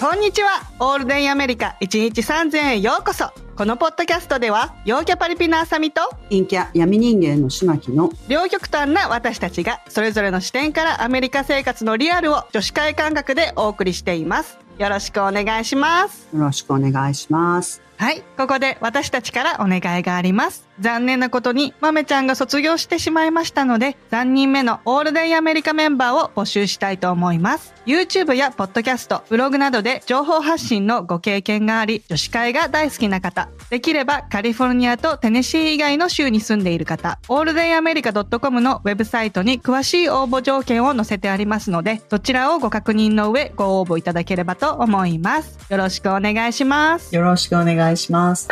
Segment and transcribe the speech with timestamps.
[0.00, 0.62] こんにちは。
[0.78, 3.32] オールデンアメリカ1日3000円へようこそ。
[3.56, 14.56] このポッドキャストでは、陽キャパリピのあさみと、陰キャ闇人間の島木の両極端な私たちが、それぞれの視点からアメリカ生活のリアルを女子会感覚でお送りしています。
[14.78, 16.28] よろしくお願いします。
[16.32, 17.87] よろしくお願いします。
[17.98, 18.22] はい。
[18.36, 20.68] ここで私たちからお願いがあります。
[20.80, 27.74] 残念なことに、まめちゃんが卒業してしまいましたので、3人目のオールデンアメリカメンバーを募集したいと思います。
[27.86, 45.58] YouTube やポッドキャスト、ブログなどで情報発信のご経験があり、女子会が大好きな方、できればカリフォルニアとテネシー以外の州に住んでいる方、オールデンアメリカ .com のウェブサイトに詳しい応募条件を載せてありますので、そちらをご確認の上ご応募いただければと思います。
[45.70, 47.14] よろしくお願いします。
[47.14, 48.48] よろしくお願いします。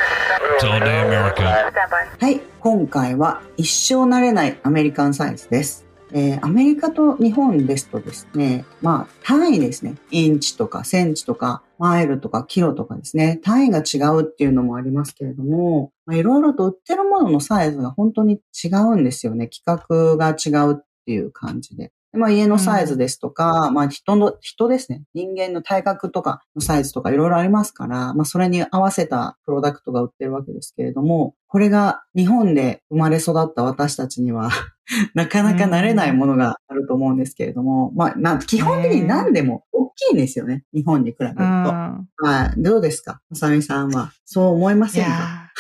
[2.19, 5.87] はい、今回は一生慣れないアメリカンサイズです。
[6.13, 19.51] えーアメリカと日本ですとですね、まあ単位ですね、インチとかセンチとかマイルとかキロとかですね、単位が違うっていうのもありますけれども、まあいろいろと売ってるもののサイズが本当に違うんですよね。
[19.53, 20.77] 規格が違うっ
[21.07, 21.93] ていう感じで。
[22.17, 25.03] でまあ、家のサイズですとか、まあ人の、人ですね。
[25.15, 34.51] 人間の体格とかのサイズとかいろいろありますから、まあそれに合わせたプロダクトが売ってるわけですけれども、これが日本で生まれ育った私たちには、
[35.15, 40.65] なかなか慣れないものがあると思うんですけれども、まあ、な基本的に何でも大きいんですよね。
[40.73, 41.43] 日本に比べると。
[41.43, 42.09] うん。
[42.19, 42.63] はい。
[42.63, 43.21] どうですか？
[43.31, 44.13] まさみさんは。
[44.25, 45.51] そう思いまいせんか？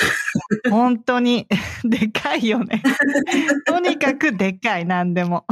[0.70, 1.46] 本当に
[1.84, 2.82] でかいよね。
[3.66, 5.44] とにかくでかい、なんでも。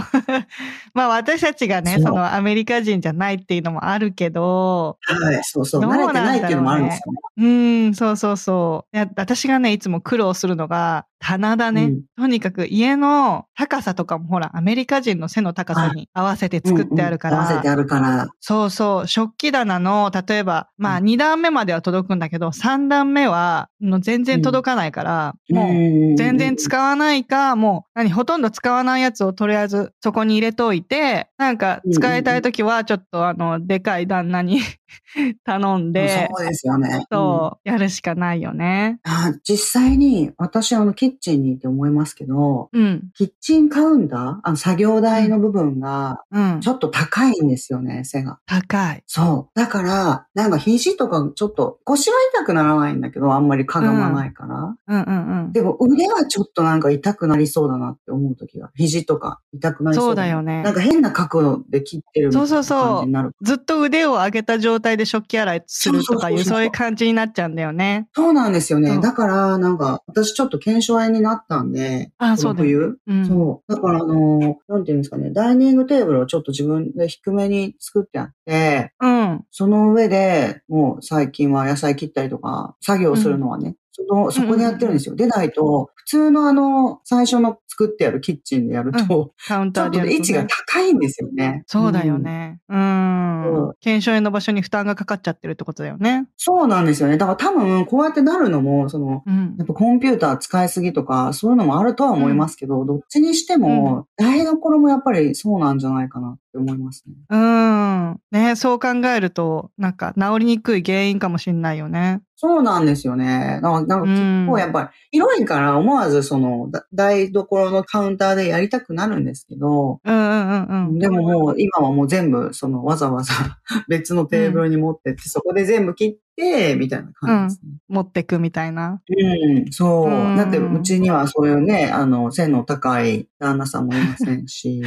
[0.94, 5.40] まあ私たちがね、そのアメリカ人じゃないっていうのもあるけど、はい。
[5.42, 5.80] そうそう。
[5.80, 7.20] どう慣れてなんだろうねないっていうのもあるんですよね。
[7.36, 8.96] うーん、そうそうそう。
[8.96, 11.84] いや私がね、いつも苦労するのが、棚だね。
[11.84, 18.28] うんとにかく家の高さとかもほら、アメリカ人の背の高さに合わせて作ってあるから、うんうん合わせてあるから。
[18.40, 23.68] そうそう、食器棚の、例えば、まあう2段目までは届くんだけど、3段目は
[24.00, 34.60] 全然届かないから、もう全然使わないか、もう何、ほとんど使わないやつをとりあえずそこに入れといて、なんか使いたいときはちょっとあの、でかい旦那に
[35.44, 36.88] 頼んで、そうですよね。
[36.96, 38.98] うんそう、やるしかないよね。
[39.04, 46.68] あ実際に、私あの、キッチンにいて思いますけど、うん、キッチンカウンターあの、作業台の部分が、うんち。
[46.68, 48.38] ょっと高いんですよね、背が。
[48.46, 49.02] 高い。
[49.06, 49.58] そう。
[49.58, 54.54] だから、なんか肘とかちょっと、腰は痛くならないんだけど、あんまりかがまないから。
[54.56, 55.52] うんうんうん。
[55.52, 63.32] でも腕はちょっとなんか痛くなりそうだなって思うときが、肘とか痛くなりそうそうだよねなんか変な角度で切ってるみたいなそうそうそう感じになる。
[63.42, 68.08] ずっと腕を上げた状態で食器洗いするとかいう、そうそうそうそうそういう感じになっちゃうんだよね。
[68.14, 68.90] そうなんですよね。
[68.90, 72.96] そうだから、なんか、私ちょっと腱鞘炎になったんで、あ、そうだよね。
[73.06, 73.14] 冬。
[73.14, 73.26] うん。
[73.26, 73.72] そう。
[73.72, 79.44] だから、あの、なんていうんですかね、ダイニングテーブルをちょっと自分で低めに作ってあって、うん。
[79.50, 85.14] その上で、もう最近は野菜切ったりとか、作業するのはね、その、そこでやってるんですよ。
[85.14, 90.14] でないと、普通のあの、最初の作ってあるキッチンでやると、カウンターでね。
[90.16, 91.62] 位置が高いんですよね。
[91.66, 92.22] そうだよん。
[92.22, 92.60] ね。
[92.68, 92.72] う。
[92.72, 96.26] そうん検証炎の場所に負担がかかっちゃってるってことだよね。
[96.36, 97.18] そうなんですよね。
[97.18, 99.64] だから多分、こうやってなるのも、その、うんや。
[99.64, 107.14] っぱコンピューター使いすぎとか、そういうのもあるとは思いますけど、どっちにしても、台所もやっぱりそうなんじゃないかなって思いますね。
[107.30, 108.20] うん。
[108.30, 112.22] ね、そう考えると、なんか治りにくい原因かもしれないよね。
[112.36, 113.60] そうなんですよね。
[113.62, 120.98] なんか、結構やっぱり広いから思わずそのだ台所のカウンターでやりたくなるんですけど、うんうんうんうん。
[120.98, 123.32] でももう今はもう全部そのわざわざ
[123.88, 127.72] 別のテーブルに持ってって、そこで全部切って、みたいな感じですね。
[127.88, 129.00] 持ってくみたいな。
[129.08, 130.36] うん、そううん。
[130.36, 134.82] だってうちにはそういうね、あの、背の高い旦那さんもいませんし、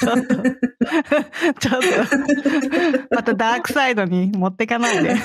[0.00, 0.34] ちょっと、
[1.60, 5.16] ちょっと、またダークサイドに持ってかないで。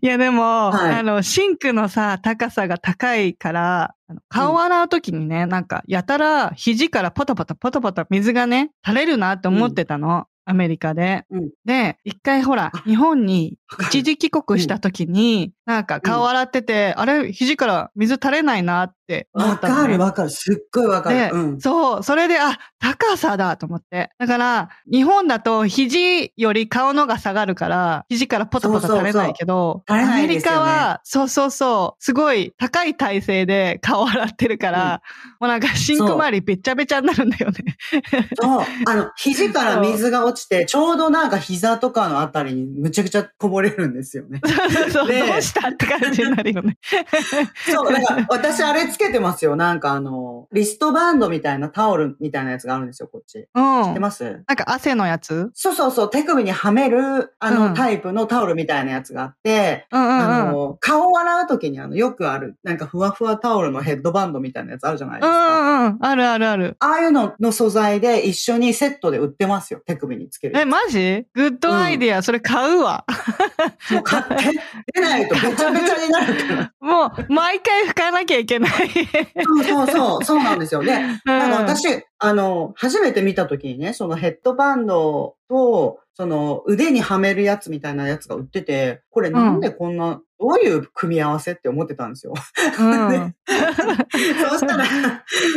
[0.00, 3.94] いやでも、はいあの、シンクのさ、高さが高いから、
[4.28, 10.26] 顔洗うときにね、なんか、やたら肘からポタポタポタポタ水がね、垂れるなって思ってたの。
[10.46, 11.24] アメリカで。
[11.30, 13.58] うんで、一回ほら、日本に
[13.90, 19.80] 一時帰国した時に、なんか顔洗ってて、あれ、肘から水垂れないなって思わったの、ね。
[19.82, 20.30] かるわかる。
[20.30, 21.34] すっごいわかで、る。
[21.34, 21.60] うん。
[21.60, 24.10] そう、それで、あ、高さだと思って。
[24.16, 35.02] だから、日本だと肘より顔のが下がるから、肘からポタポタ垂れないけど、そうそうそう垂れなアメリカは、そうそうそう、すごい高い体勢で顔洗ってるから、
[35.40, 37.76] もうなんかシンク周りべっちゃべちゃになるんだよね。
[38.40, 38.64] そう。
[38.86, 44.40] あの、肘から水が落ちて、ちょうどなんか膝とかのあたりにむちゃくちゃこぼれるんですよね。
[44.80, 46.78] そう そう、ねえどうしたって感じになるよね。
[47.66, 49.56] そう、だから私あれつけてますよ。
[49.56, 53.48] なんかあの、リストバンドみたいなタオルみたいなやつがあるんですよ、こっち。
[53.54, 53.84] うん。
[53.84, 54.24] 知ってます？
[54.46, 55.50] なんか汗のやつ？
[55.54, 60.22] そうそうそう、手首にはめる、あの、うんタイプのタオルみたいなやつがあって、うんうんうん。
[60.22, 65.60] あの、顔を洗うときにあの、よくある、なんかふわふわタオルのヘッドバンドみたいなやつあるじゃないですうんか。
[65.60, 65.98] うんうん。
[66.00, 66.76] あるあるある。
[66.78, 70.66] ああいうのの素材で一緒にセットで売ってますよ、手首につけるやえ、つ。
[70.68, 71.26] マジ？
[71.34, 73.04] グッドアイディア、それ買うわ。
[73.90, 74.36] もう買って、
[74.94, 76.72] 出ないとべちゃべちゃになるから。
[76.80, 78.70] もう、毎回拭かなきゃいけない。
[79.44, 80.82] そうそうそう、そうなんですよ。
[80.82, 80.92] で、
[81.24, 92.32] なんか私、あの、初めて見たときにね、そのヘッドバンドと、その腕にはめるやつみたいなやつが売ってて、これなんでこんな、どういう組み合わせって思ってたんですよ。
[92.78, 93.34] うん。
[94.48, 94.84] そうしたら、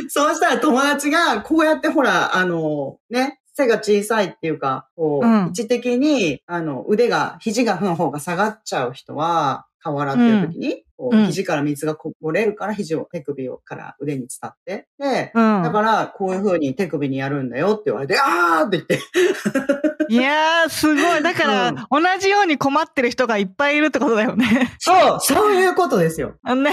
[0.09, 14.87] そうしたら友達が、こうやってほら、あの、ね、背が小さいっていうか、こう、うん位置的に、あの、腕が、肘がの方が下がっちゃう人は、顔洗ってる時に、こううん肘から水がこぼれるから、肘を、手首をから腕に伝って。
[14.99, 18.99] で、うんだから、こういう風に手首にやるんだよって言われて、あーって言って、
[20.13, 21.23] いやー、すごい。
[21.23, 24.75] だから、うん同じように困ってる人がいっぱいいるってことだよね。
[24.79, 26.33] そう、そういうことですよ。
[26.43, 26.71] あ のね。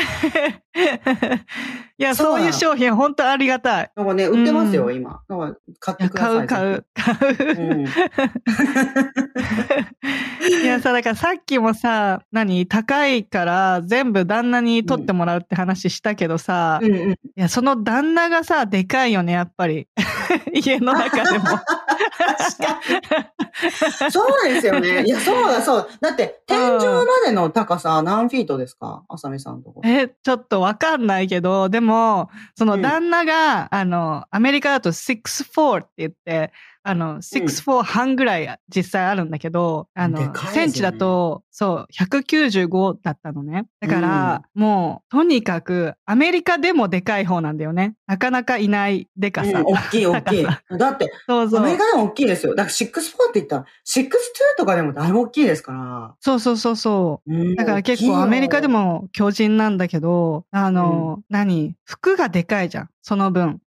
[1.99, 3.91] いや、そういう商品、本当ありがたい。
[3.97, 5.21] なんかね、売ってますよ、う今。
[5.29, 6.47] だから買ってください。
[6.47, 7.45] 買う、買う、買
[7.83, 7.87] う。
[10.63, 12.67] いやさ、だからさっきもさ、何？
[12.67, 17.19] 高いから全部旦那に取ってもらうって話したけどさ、いうんうん。
[17.35, 19.89] や、その旦那がさ、でかいよね、やっぱり。
[20.55, 21.45] 家の中でも。
[24.11, 25.05] そうですよね。
[25.07, 25.89] いや、そうだ、そう。
[26.01, 29.03] だって、天井までの高さ何フィートですか？
[29.09, 29.81] あさみさんのとこ。
[29.85, 36.53] え、ちょっとわかんないけど、でも、そのうん旦那が、あの、アメリカだと 6'4 って言って、
[36.89, 43.67] あの、6'4 半ぐらい実際あるんだけど、あの、でかいですよねセンチだと、そう、195だったのね。
[43.81, 47.97] だから、もう、とにかく、アメリカでもでかい方なんだよね。
[48.07, 49.61] なかなかいないでかさ。
[49.61, 50.45] うん、大きい、大きい。
[50.45, 51.79] だって、そうそうアメリ。
[51.79, 52.55] カでも大きいですよ。
[52.55, 54.09] だから、6-4って言ったら、6-2
[54.57, 56.15] とかでもだいぶ大きいですから。
[56.21, 57.35] そうそうそうそう。
[57.35, 58.67] うんだから結構アメリカで。
[58.69, 61.75] も強靭なんだけど、あの、何？
[61.85, 62.91] 服がでかいじゃん。
[63.03, 63.61] その分。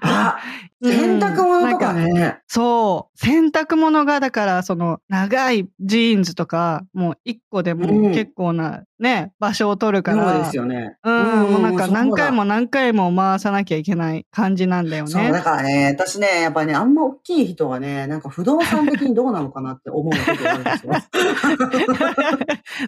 [0.00, 0.38] あ、
[0.82, 2.38] うん洗濯物とかね。
[2.48, 3.18] そう。
[3.18, 10.38] 洗濯物が、だから、その、長いジーンズとか、もう一個でうもん結構な、ね、場所を取るかそうら。
[10.38, 10.96] ですよね。
[11.02, 11.14] うん、
[11.52, 15.40] もうなんか何回も何回も回さなきゃいけない感じなんだよそう、だね。
[15.40, 20.92] からね、私ね、やっぱりね、あんま大きい人はね、なんか不動産的にどうなのかなって思う時があるんですよ。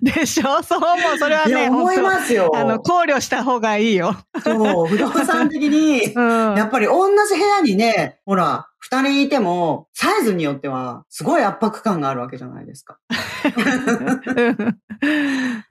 [0.02, 0.62] でしょ？
[0.62, 2.50] そう、もうそれはいね、や、思い本ますよ。
[2.52, 4.14] 当あの、考慮した方がいいよ。
[4.42, 6.54] そう、不動産的に う、ん。
[6.56, 12.98] やっぱり同じ部屋にね、ほら、二人いても、サイズによっては、すごい圧迫感があるわけじゃないですか。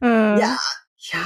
[0.01, 0.57] うんいや、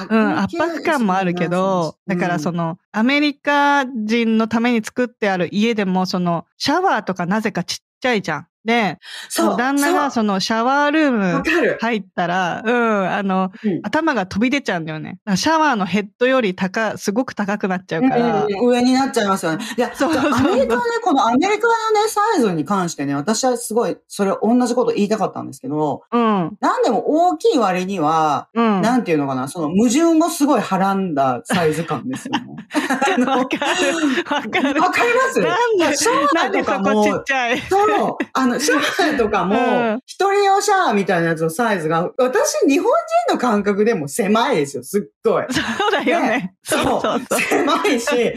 [0.10, 8.48] うん、圧迫感もあるけど、だからそ、の、アメリカ人のために作ってある家でも、その、シャワーとかなぜかちっちゃいじゃん。
[8.68, 9.00] で、
[9.30, 11.44] そう、旦那がそそのシャワールーム。
[11.80, 15.20] 入ったら、うん、あの、うん頭が飛び出ちゃうんだよね。
[15.36, 18.46] シャワーのヘッドより高、すごく高くなっちゃうから。
[18.46, 19.64] うんうん上になっちゃいますよね。
[19.78, 26.58] いや、そうそうアメリカはね、このアメリカのね、サイズに関してね、私はすごい、それ同じこと言いたかったんですけど、うん。
[26.60, 28.82] なんでも大きい割には、うん。
[28.82, 32.46] なんていうのかな、その矛盾をすごいはらんだサイズ感ですよね。
[33.26, 34.24] わかる。
[34.30, 34.82] わかる。
[34.82, 35.42] わかります？
[35.42, 37.60] なんで、シャワーとかそこちっも、ちゃい。
[37.62, 42.92] そう、あの、 シャワーとかもうん、一人用シャワーみたいなやつのサイズが、私、日本
[43.28, 45.46] 人の感覚でも狭いですよ、すっごい。
[45.50, 46.54] そうだよね。
[46.64, 47.42] そうそうそう。
[47.42, 48.36] 狭いし、結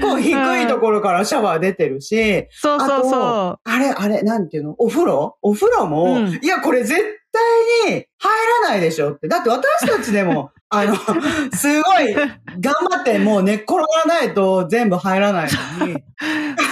[0.00, 0.30] 構低
[0.62, 4.74] いところからシャワー出てるし、そうそうそあれ、あれ、なんていうの？
[4.78, 5.36] お風呂？
[5.42, 7.00] お風呂も、うんいや、これ絶
[7.84, 9.28] 対に入らないでしょって。
[9.28, 10.96] だって私たちでも、あの、
[11.54, 12.14] すごい、
[12.60, 15.48] 頑張ってもう寝っ転がらないと全部入らない
[15.80, 15.96] のに、う。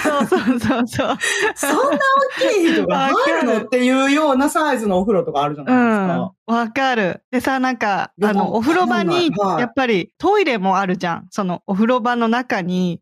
[0.03, 1.17] そうそうそうそう。
[1.55, 1.99] そんな
[2.39, 6.31] 大きい人が入るのっていうようなサイズのお風呂とかあるじゃないですか。
[6.45, 7.21] わかる。
[7.31, 11.27] でさ、なんか、あの、お風呂場にやっぱりトイレもあるじゃん。
[11.31, 12.99] そのお風呂場の中に、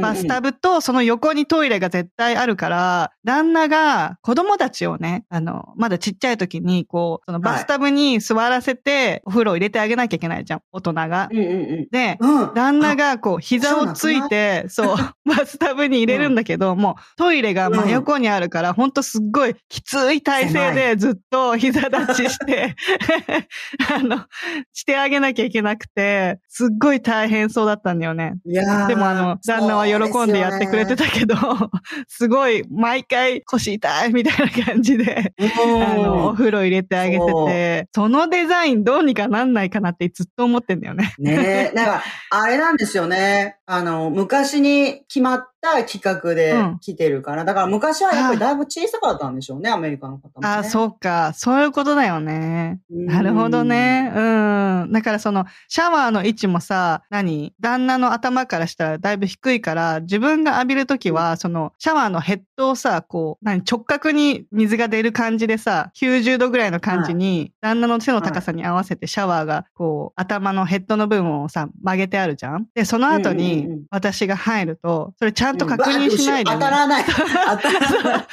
[0.00, 11.28] バスタブとその横にトイレが絶対あるから、旦那が子供たちをね、あの、まだちっちゃい時に、こう、そのバスタブに座らせて、お風呂を入れてあげなきゃいけないじゃん、大人が。
[11.32, 12.42] うんうんで、うん。
[12.48, 12.54] うん。
[12.54, 22.76] 旦那がこう膝をついて、そう、バスタブに入れるんだけど、もうトイレが真横にあるから、ほんとすっごいきつい体勢でずっと膝立ちして、
[23.94, 24.24] あの、
[24.72, 28.34] してあげなきゃいけなくて、すっごい大変そうだったんだよね。
[28.44, 31.34] いやーでもあの、旦那は喜んでやってくれてたけど、
[32.08, 41.14] すごい毎回腰痛いみたいな感じで、あの、お風呂入れてあげてて、そのデザインどうにかなんないかなってずっと思ってんだよね。
[41.18, 43.56] ねえ、なんか、あれなんですよね。
[43.66, 50.48] あの、昔に決まった企画でうん来てるから、だから昔はやっぱりだいぶ小さかったんでしょうね、アメリカの方も、ね。
[50.48, 51.32] ああ、そうか。
[51.34, 52.80] そういうことだよね。
[52.90, 54.12] うんなるほどね。
[54.14, 54.92] うん。
[54.92, 57.54] だからその、シャワーの位置もさ、何？
[57.60, 63.62] 旦那の頭からしたらだいぶ低いから、自分が浴びるときは、その、シャワーのヘッドをさ、こう、何？
[63.62, 73.53] 直角に水が出る感じでさ、90度ぐらいの感じに、旦那の背の高さに合わせてシャワーが、こう、頭のヘッドの部分をさ、曲げてあるじゃんで、その後うんうん
[73.90, 78.26] 私が入ると、それちゃんとうん確認しないで、バーッと後ろ当たらない。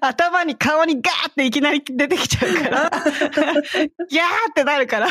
[0.00, 2.90] 頭に顔にガーっていきなり出てきちゃうから、
[4.08, 5.08] ギャーってなるから、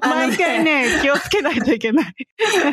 [0.00, 2.14] 毎回ね、気をつけないといけない。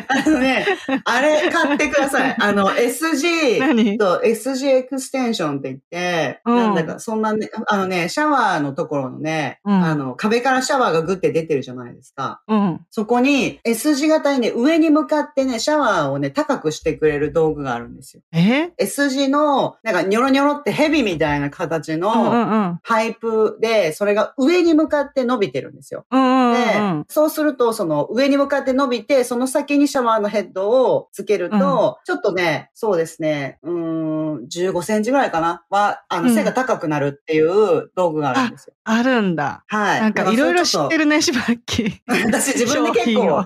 [0.08, 0.66] あのね、
[1.04, 2.36] あれ買ってください。
[2.40, 3.98] あの、SG 何？
[3.98, 6.56] と SG エクステンションって言って、うん。
[6.56, 9.84] なんだか、そんなね、あのね、シャワーのところのね、うん。
[9.84, 12.42] あの、壁からシャワーがグッて出てるじゃないですか。
[12.48, 12.80] うん。
[12.90, 18.22] そこに S 字型にね、上に向かってね、シャワーをね、高くしてくれる道具があるんですよ。
[18.32, 22.80] え？S 字の、なんかニョロニョロってヘビみたいな形うんうのんうん。
[22.82, 26.04] パイプで、それが上に向かって伸びてるんですよ。
[26.10, 35.64] うんうんうんでうん。、そうすると、その上に向かって伸びて、その先にシャワーのヘッドをつけると、ちょっとね、そうですね、うーん、15センチぐらいかな？
[35.70, 38.74] は、あの、うん背が高くなるっていう道具があるんですよ。
[38.82, 39.62] あるんだ。
[39.68, 40.00] はい。
[40.00, 41.04] なんかいろいろ知ってる。
[41.04, 42.02] るね、しばっき。
[42.06, 43.43] 私自分で結商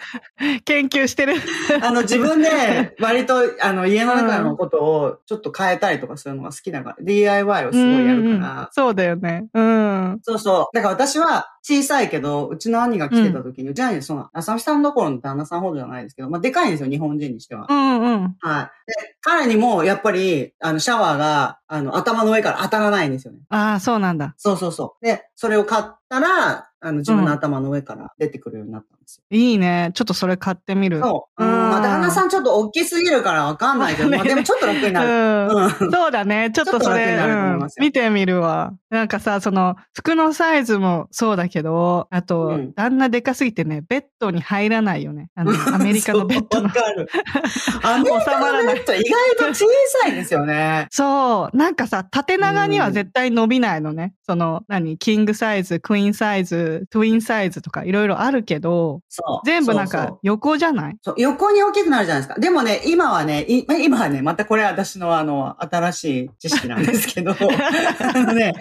[0.64, 1.34] 研究してる。
[1.82, 8.68] あの、自分で 割と、あの、家の中のことをちょっと変えたりとかするのが好きだから、DIY をすごいやるうんうんから。
[8.72, 9.46] そうだよね。
[9.54, 10.18] うん。
[10.22, 10.76] そうそう。
[10.76, 17.66] だから私は小さいけど、うちの兄が来てた時に、うちの兄、その、浅見さんの頃の旦那さんほどじゃないですけど、まあ、でかいんですよ、日本人にしては。
[17.68, 18.36] うんうん。
[18.40, 18.90] はい。
[18.90, 23.40] で、彼にも、やっぱり、あの、シャワーが、あの、頭の上から当たらないんですよね。
[23.48, 24.34] ああ、そうなんだ。
[24.36, 25.04] そうそうそう。
[25.04, 29.24] で、それを買ったら、あの、自分の頭の上から出てくるようになったんですよ。
[29.30, 29.90] いいね。
[29.94, 31.00] ちょっとそれ買ってみる。
[31.00, 31.44] そう。
[31.44, 31.48] うん。
[31.48, 35.08] うんまあ、旦那さんちょっと大きすぎるからわかんないけど、 まあ、でもちょっと楽になる。
[35.08, 35.64] うん。
[35.64, 35.70] うん。
[35.90, 36.50] そうだね。
[36.54, 37.18] ちょっとそれ、
[37.78, 38.72] 見てみるわ。
[38.90, 45.30] なんかさ、その、服のサイズもそうだけど、あと、うん旦那でかすぎてね、ベッドに入らないよね。
[45.34, 46.70] あの、 アメリカのベッドのわ。
[46.70, 47.08] かる。
[47.82, 49.66] アメリカのベッド意外と小
[50.02, 50.86] さいですよね。
[50.90, 51.56] そう。
[51.56, 54.14] なんかさ、縦長には絶対伸びないのね。
[54.24, 59.00] その、何キングサイズ、クイーンサイズ、トゥインサイズとかいろいろあるけど。
[59.44, 60.96] 全部なんか横じゃない？
[61.02, 62.40] そう横に大きくなるじゃないですか。
[62.40, 68.54] でもね、今はね、い今はね、またこれは私のあの、新しい知識なんですけど、 あのね、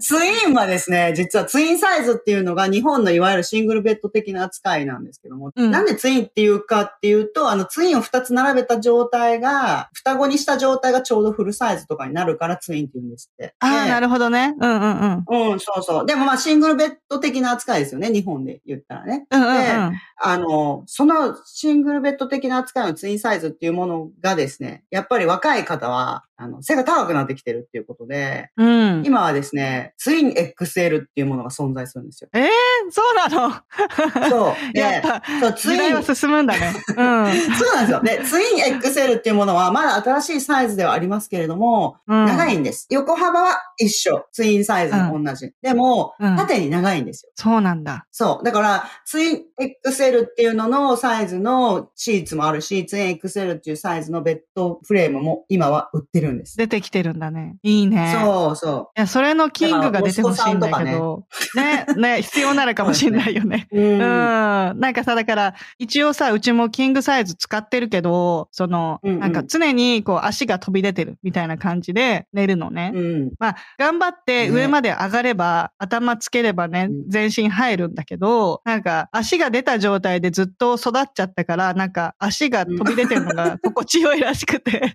[0.00, 13.54] ツインはですね、実はツインサイズっていうのが日本のいわゆるシングルベッド的な扱いなんですけども、うんなんでツインっていうかっていうと、あのツインを2つ並べた状態が、双子にした状態がちょうどフルサイズとかになるからツインって言うんですって。
[13.60, 14.54] ああ、でなるほどね。
[14.60, 15.52] うんうんうん。
[15.52, 16.06] うん、そうそう。
[16.06, 19.26] でもまあシングルベッド的な扱いですよね、日本で言ったらね。
[19.30, 20.00] うんうんうん。
[20.18, 29.02] あの、そのシングルベッド的な扱いのツインサイズっていうものがですね、やっぱり若い方は、あの、背が高くなってきてるっていうことで、うん。
[29.06, 32.30] 今はですね、ツイン XL っていうものが存在するんですよ。
[32.90, 33.54] そうなの？
[34.28, 34.54] そう。
[34.74, 36.74] で、ぱ、そう、ツイン、時代は進むんだね。
[36.88, 36.94] うん。
[36.94, 38.00] そうなんですよ。
[38.02, 42.86] で、ツイン XL っていうものはまだ新しいサイズではありますけれども、うん長いんです。
[42.90, 44.26] 横幅は一緒。
[44.32, 45.52] ツインサイズも同じ。
[45.62, 47.32] でも、うん縦に長いんですよ。
[47.34, 48.06] そうなんだ。
[48.10, 48.44] そう。
[48.44, 49.42] だから、ツイン
[49.86, 56.56] XL っていうののサイズのシーツもあるし、ツイン XL っていうサイズのベッドフレームも今は売ってるんです。
[56.56, 57.56] 出てきてるんだね。
[57.62, 58.14] いいね。
[58.22, 63.68] そうそいや、それのキングが出てほしいんだけど、ね、ね、 必要なるかもしんないよね。
[63.72, 63.80] う。
[63.80, 63.96] ううん。
[63.96, 64.00] ん。
[64.00, 72.92] なんかさ、だから、一応さ、うちもキングサイズ使ってるけど、その、うんうんなんか常にこう足が飛び出てるみたいな感じで寝るのね。
[72.94, 73.30] うん。
[73.38, 84.94] まあ、頑張って上まで上がれば、頭つければねう、ん全身入るんだけど、なんか足が出た状態でずっと育っちゃったから、なんか足が飛び出てるのが心地よいらしくて。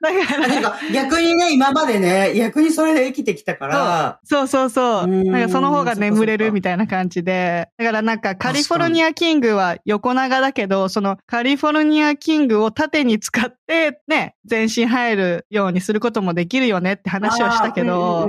[0.00, 4.46] だから、なんか逆にね、今までね、逆にそれで生きてきたから、そう。
[4.46, 5.04] そうそう。
[5.04, 5.06] う。
[5.06, 5.30] ん。
[5.30, 7.68] なんかその方が眠れるみたいな感じで。
[7.78, 18.28] だからなんかカリフォルニアキングは横長だけど、そのカリフォルニアキングを縦に使ってね、全身入るようにすることもできるよねって話をしたけど、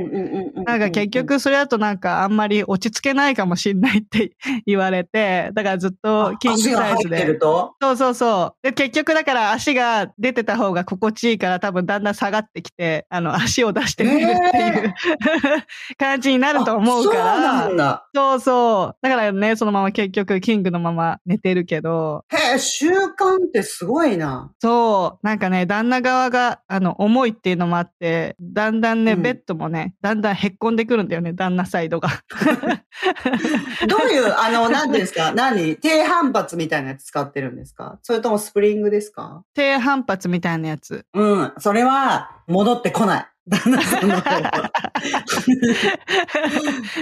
[0.65, 4.31] なんか結、局それだとなんかあんまり落ち着けないかもしんないって
[4.65, 8.67] 言われて、だからずっとキングサイズでそうそうそう。
[8.67, 14.95] で、結局だから足が出てた方が心地いいから多分だんだん下がってきて、あの足を出してみるっていう、
[15.97, 17.67] 感じになると思うかあそうなら。
[17.69, 18.09] んだ。
[18.15, 18.97] そうそう。
[19.01, 24.51] だからね、そのまま結局キングのまま寝てるけど、へえ、習慣ってすごいな。
[24.61, 32.09] そう、なんかね、旦那側が、あの、重いっていうのもあって、だんだんね、うんベッドもね、だんだんへっこんでくるんだよね、旦那サイドが。
[33.89, 35.31] どういう、あの、なんていうんですか？
[35.33, 35.75] 何？
[35.77, 37.97] 低反発みたいなやつ使ってるんですか？
[38.03, 39.41] それともスプリングですか？
[39.55, 41.03] 低反発みたいなやつ。
[41.15, 41.53] うん。
[41.57, 43.25] それは、戻ってこない。
[43.49, 44.71] 旦那さんの方は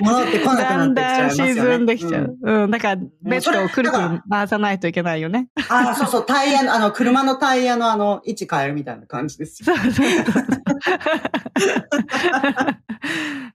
[0.01, 1.53] 戻ってこなくだなんってきちゃいだんますよね。
[1.53, 2.37] 沈んできちゃんう。
[2.41, 2.71] うん。
[2.71, 5.49] だから、ベッドをくるくる回さないといけないよね。
[5.69, 9.75] あ、そうそう、タイヤの、あの、車のタイヤのあの、位置変えるみたいな感じですよ。
[9.75, 10.70] そうそうそう。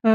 [0.02, 0.11] う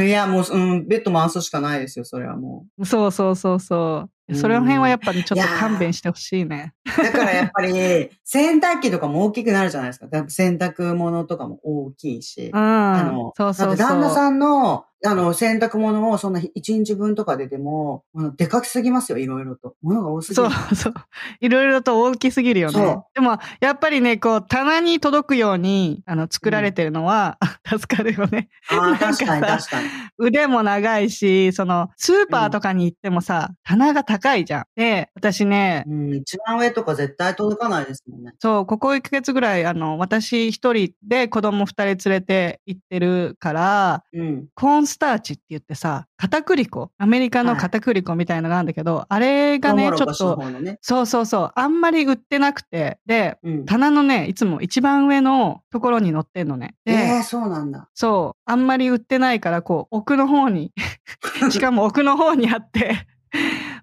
[0.00, 0.06] ん。
[0.06, 4.34] いや、もう、うん、ベッド回すしかないですよ、それはもそうそうそうそう。
[4.34, 6.74] それの辺はやっぱりちょっと勘弁してほしいね。
[6.98, 7.02] う。
[7.02, 10.08] だからやっぱり、洗濯機とかも大きくなるじゃないですか。
[10.28, 12.50] 洗濯物とかも大きいし。
[12.52, 12.58] うん。
[12.58, 13.76] あの、そうそうそう。
[13.76, 18.04] 旦那さんの、あの、洗濯物をそんな1日分とか出ても、
[18.36, 19.74] でかきすぎますよ、いろいろと。
[19.82, 20.50] 物が多すぎる。
[20.50, 20.94] そうそう。
[21.40, 22.98] いろいろと大きすぎるよね。
[23.14, 28.48] でも、やっぱりね、こう、棚に届くように、あの、作られてるのは、助かるよね。
[28.70, 29.88] あ 確かに確かに。
[30.18, 34.64] 腕も長いし、その、スーパーとかに行ってもさ、棚が高いじゃん。
[34.76, 38.32] で、私ね、うん、一番上とか絶対届かないですもんね。
[38.38, 44.46] そう、ここ1ヶ月ぐらい、あの、私一人で子供二人連れて行ってるから、うん。
[44.54, 50.78] コーンスターチって言ってさ、片栗粉、アメリカの片栗粉みたいのがあるんだけど、あれがね、ちょっと、ね。
[50.80, 53.66] そうそうそう、あんまり売ってなくて、で、うん。
[53.66, 56.76] 棚のね、いつも一番上のところに乗ってんのね。
[56.86, 57.90] で、ええそうなんだ。
[57.92, 60.72] そう、あんまり売ってないから、こう、奥の方に、
[61.52, 63.06] しかも奥の方にあって、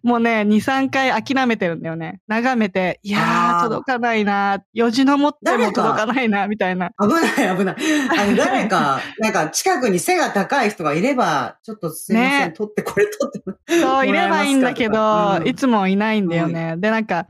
[0.03, 2.19] もうね、2、3回諦めてるんだよね。
[2.27, 6.91] 眺めて、いやー、届かないな、よじ登っても届かないな、みたいな。
[6.99, 7.75] 危ない危ない。
[8.19, 12.51] あの、 誰か、なんか近くに背が高い人がいれば、ちょっとすいません、ね。
[12.51, 13.79] 取って、これ取って。
[13.79, 15.47] そう、いればいいんだけど、うん。
[15.47, 16.75] いつもいないんだよね。
[16.77, 17.27] で、なんか、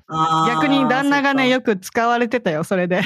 [0.48, 3.02] 逆に旦那がね、よく使われてたよ、それで。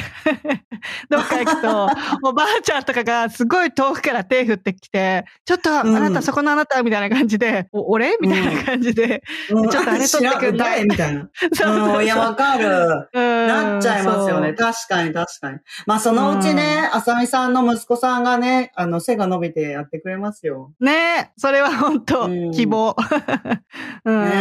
[1.10, 1.90] どっか行くと、
[2.24, 5.94] おばあちゃんとかがすごい遠くから手振ってきて、ちょっと、あうん。
[5.94, 8.16] なた、そこのあなた、みたいな感じで、お俺？
[8.22, 10.84] みたいな感じで、うんちょっとあれ取ってくんない？
[10.86, 11.30] みたいな。
[11.42, 13.10] そうそううん、いや、わかる。
[13.14, 14.54] うんなっちゃいますよね。
[14.58, 15.60] そ確かに、確かに。
[15.86, 20.74] まあ、そのうちね、あさみさんの息子さんがね、あの、背が伸びてやってくれますよ。
[20.80, 22.96] うねえ、それは本当、うん希望。
[24.06, 24.32] うんね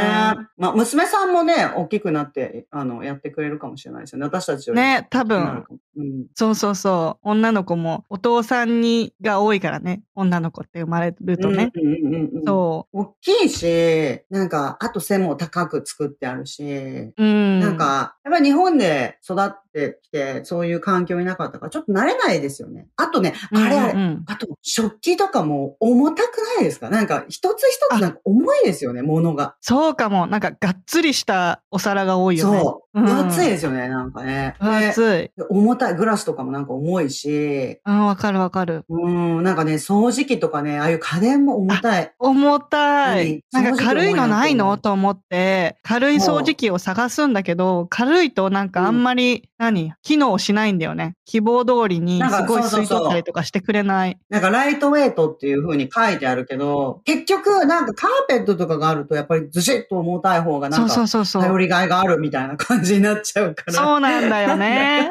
[0.56, 4.26] まあ、娘さんもね、大きくなって、あの、やってくれるかもしれないですよね。
[4.26, 4.80] 私たちより。
[4.80, 5.64] ね多分
[5.96, 6.26] うん。
[6.34, 7.28] そうそうそう。
[7.28, 10.02] 女の子も、お父さんに、が多いからね。
[10.14, 11.70] 女の子って生まれるとね。
[11.74, 12.44] うんうんうんうん。
[12.44, 17.14] そ大きいし、なんか、あと背も高く作ってあるし、う。
[17.16, 17.60] うん。
[17.60, 22.88] なんか、やっぱり日本で育ってきて、そういう環境になかったから、ちょっと慣れないですよね。
[22.96, 26.90] あとね、あれあれ、うんうんあと、食器とかも重たくないですか？
[26.90, 29.56] なんか、一つ一つなんか重いですよね、物が。
[29.60, 30.26] そうかも。
[30.26, 32.60] なんか、がっつりしたお皿が多いよね。
[32.60, 32.85] そう。
[32.96, 34.56] うん分厚いですよね、なんかね。
[34.58, 35.06] で分厚い。
[35.06, 38.84] で重たい、グラスとかもなんか重いし、うん、わかるわかる。
[38.88, 42.12] うん、なんかね、掃除機とかね、ああいう家電も重たい。
[42.18, 43.34] 重たい。
[43.34, 44.76] うんなんか軽いのないの？
[44.78, 49.92] と思って、軽い掃除機を探すんだけど、軽いとなんかあんまり、何？
[50.02, 51.14] 機能しないんだよね。
[51.24, 54.18] 希望通りになんかすごい吸い取ったりとかしてくれない。
[54.28, 61.42] なんかライトウェイトっていう風に書いてあるけど、結局なんかカーペットとかがあるとやっぱりずしっと重たい方がなんかそうそうそう。
[61.42, 63.72] 頼りがいがあるみたいな感じになっちゃうから。
[63.72, 65.10] そうなんだよね。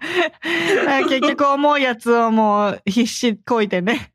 [1.08, 4.12] 結局重いやつをもう必死こいてね。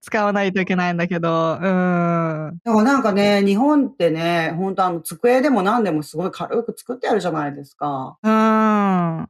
[0.00, 2.60] 使わないといけないんだけど、うん。
[2.64, 8.16] だからなんかね、日本ってね、本当あの机でも何でもすごい軽く作ってあるじゃないですか。
[8.22, 8.30] うん。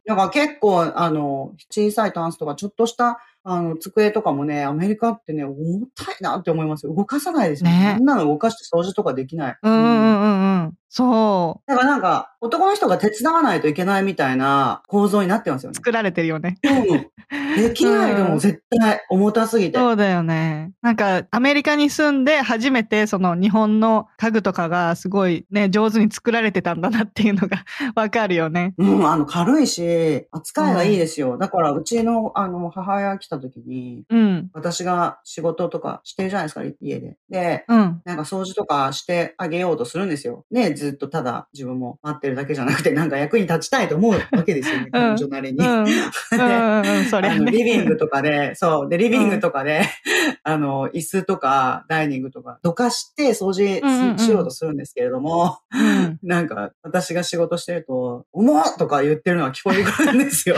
[0.07, 6.95] だから結構あの、小さいタンスとかちょっとしたあの、机とかもね、アメリカってね、重たいなって思いますよ。
[6.95, 9.59] 動かさないですよねそんなの動かして掃除とかできない。
[9.63, 10.73] うんうんうんうん。
[10.89, 11.71] そう。
[11.71, 15.75] だからなんか、男の人が手伝わないといけないみたいな構造になってますよね。
[15.75, 16.59] 作られてるよね。
[16.63, 17.11] うん
[17.57, 19.79] できないでも絶対重たすぎて。
[19.79, 20.73] そうだよね。
[20.83, 28.75] なんか、アメリカに住んで初めてその日本の家具とかがすごいね、上手に作られてたんだなっていうのが わかるよね。
[28.77, 31.39] うん、あの、軽いし、扱いがいいですよ。
[31.39, 34.51] だから、うちの、あの、母親が来た時に、うん。
[34.53, 37.17] 私が仕事とかしてるじゃないですか、家で。
[37.31, 38.03] で、うん。
[38.05, 40.45] なんか掃除とかしてあげようとするんですよ。
[40.51, 45.59] ね、ずっとただ自分も待ってるだけじゃなくて、 なんか役に立ちたいと思うわけですよね、彼女なりに。
[45.59, 45.85] うん。
[45.85, 45.87] うん。
[45.87, 46.87] うん。
[46.87, 47.05] うん。
[47.07, 47.53] そりゃあのね。
[47.53, 48.89] リビングとかで、そう。
[48.89, 49.83] で、リビングとかで、
[50.45, 56.19] あの、椅子とか、ダイニングとか、どかして掃除うんうんうんししようとするんですけれども、うん。
[56.23, 60.57] なんか、私が仕事してると、重っとか言ってるのが聞こえてくるんですよ。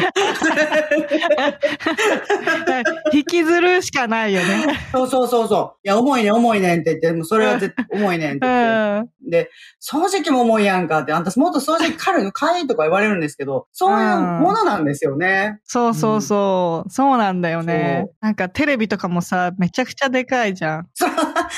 [3.12, 4.66] 引きずるしかないよね。
[4.92, 5.78] そうそうそうそう。
[5.84, 9.10] いや、重いね、重いねんって言って、もうそれは絶対重いねんってう言って。
[9.26, 9.30] ん。
[9.30, 9.50] で、
[9.82, 15.60] 掃除機も重いやんかって、あんたもっと掃除機軽い の買いとか言われるんですけど、そういうものなんですよね。
[15.64, 16.90] そうそうそう。
[16.90, 18.14] そうなんだよねそ。
[18.20, 20.88] なんかテレビとかもさ、めちゃくちゃでかいじゃん。
[20.94, 21.10] そう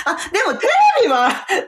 [0.06, 0.66] あ、でもテ
[1.00, 1.66] レビは、テレ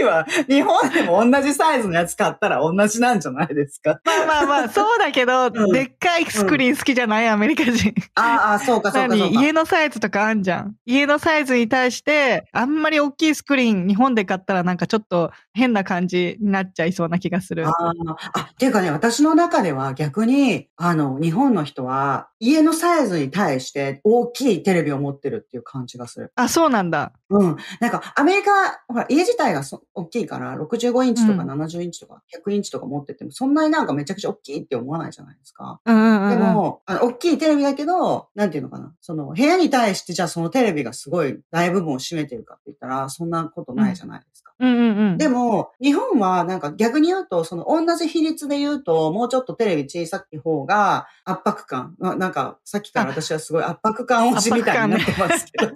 [0.00, 4.00] ビは日本でも同じサイズのやつ買ったら同じなんじゃないですか？
[4.04, 7.94] まあまあまあ、そうだけど、 んでっかいスクリーン好きじゃないアメリカ人。
[8.14, 9.34] ああ、そうかそうかそうか。
[9.34, 9.42] 何？
[9.42, 10.74] 家のサイズとかあんじゃん。
[10.86, 17.66] 家のサイズに対して、あんまり大きいスクリーン日本で買ったらなんかちょっと変な感じになっちゃいそうな気がする。
[17.66, 17.92] ああ、
[18.34, 26.32] あ、っていうかね、私の中では逆に、あの、日本の人は、家のサイズに対して大きいテレビを持ってるっていう感じがする。
[26.36, 27.12] あ、そうなんだ。
[27.30, 27.56] うん。
[27.80, 35.80] なんか、アメリカ、ほら、家自体がそ大きいから、65インチとかうん70インチとか100インチとか持ってても、そんなになんかめちゃくちゃ大きいって思わないじゃないですか。
[35.84, 36.30] うんうんうん。
[36.30, 38.94] でも、あの、大きいテレビだけど、なんていうのかな。
[39.00, 44.48] その、部屋に対して、じゃあそのテレビがすごい大部分を占めてるかって言ったら、そんなことないじゃないですか。
[44.60, 45.18] うんうんうん。
[45.18, 51.94] でも、日本はなんか逆に言うと、その同じ比率で言うと、もうちょっとテレビ小さい方が圧迫感。
[51.98, 55.72] ななんか、さっきから私はすごい圧迫感推しみたいになってますけど。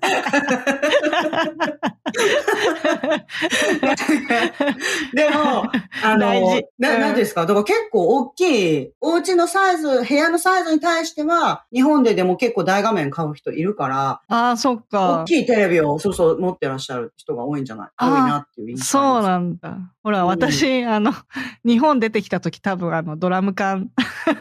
[5.15, 5.65] でも、
[6.05, 7.15] あの、なうん。
[7.15, 15.23] ですか、だから結構大きい、お家のサイズ、部屋のサイズに対しては、日本ででも結構大画面買う人いるから、ああ、そっか。
[15.23, 15.25] 大。
[15.27, 17.89] きいテレビをそうそう持ってらっしゃる人が多いんじゃない？
[17.99, 19.77] 多いなっていう印象そうななんだ。
[20.03, 21.13] ほら、うん私、あの、
[21.65, 23.89] 日本出てきた時多分あの、ドラム缶、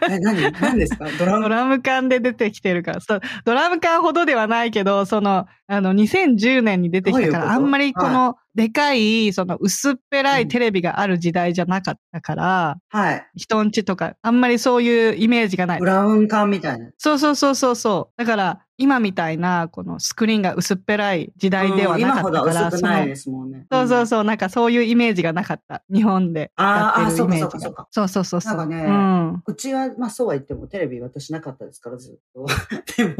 [0.09, 0.51] え、何？
[0.53, 1.05] 何ですか？
[1.19, 1.43] ドラム？
[1.43, 13.27] ドラム缶で出てきてるから、そう、ドラム缶ほどではないけど、その、あの、2010年に出てきたから、あんまりこの、でかい、その、薄っぺらいテレビがある時代じゃなかったから、はい。
[13.35, 15.85] 人んちとか、あんまりそういうイメージがないブ。
[15.85, 16.89] ラウン管みたいな。
[16.97, 18.19] そうそうそうそうそう。
[18.21, 23.67] だから、今みたいな、このスクリーンが薄っぺらい時代ではなかったうん今ほどから、薄くないですもんね。
[23.71, 25.83] そうそうそう、なんかそういうイメージがなかった。
[25.93, 27.47] 日本でやってるイメージが。
[27.47, 28.57] あーあーそうかそうかそうそうそうそう。
[28.57, 29.43] なんかねうん。
[29.45, 32.47] うちは、まあそうは言ってもテレビ私なかったですから、ずっと。
[32.97, 33.15] でも、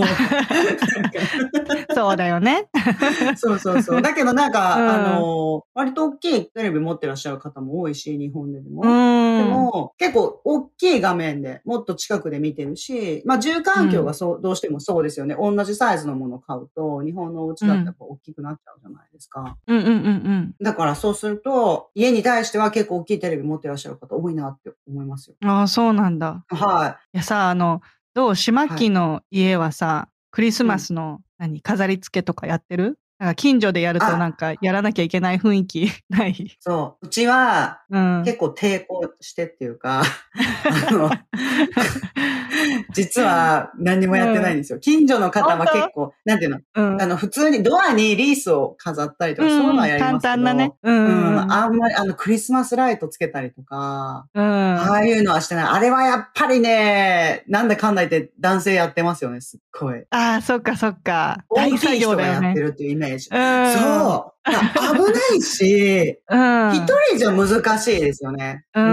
[1.94, 2.68] そうだよね。
[3.38, 4.02] そうそうそう。
[4.02, 5.21] だけどなんか、うんあの、
[5.74, 8.82] 割と大きいテレビ持ってらっしゃる方も多いし、日本ででも。
[8.84, 9.38] うん。
[9.38, 15.36] でも、結構大きい画面でもっと近くで見てるし、まあ住環境がそう、どうしてもそうですよね。
[15.40, 19.58] 同じサイズのものを買うと、日本のお家だとやっぱ大きくなっちゃうじゃないですか。
[19.68, 20.56] うんうんうんうん。
[20.62, 25.36] だからそうすると、家に対しては結構大きいテレビ持ってらっしゃる方多いなって思いますよ。
[25.44, 26.44] ああ、そうなんだ。
[26.50, 27.82] はいやさ、あの、
[28.14, 33.00] どう島木の家はさ、クリスマスの、何、飾り付けとかやってる？
[33.22, 36.58] なんか近所でやるとあなんかやらなきゃいけない雰囲気 ないい。
[36.60, 37.06] そう。
[37.06, 38.24] うちは、うん。
[38.26, 41.12] 結構抵抗してっていうか、あの、
[42.94, 44.80] 実は何にもやってないんですよ。
[44.80, 50.22] 近所の方は結構、なんていうの、うんあの、普通にドアにリースを飾ったりとか、そういうのはやりますけど。
[50.22, 50.74] 簡単なね。
[50.82, 50.92] う。
[50.92, 54.44] うんん、あんまり、あの、クリスマスライトつけたりとか、うん。
[54.44, 55.66] ああいうのはしてない。
[55.66, 60.04] あれはやっぱりね、なんだかんだ言って男性やってますよね、すっごい。
[60.10, 61.44] ああ、そっかそっか。
[61.50, 62.48] 大大き作い人が業だよね。
[62.48, 63.11] やってるっていうイメージ。
[63.16, 63.74] うん。
[63.74, 64.52] そう。
[64.52, 66.72] 危ないし、うん。
[66.76, 68.66] 一人じゃ難しいですよね。
[68.76, 68.84] うん。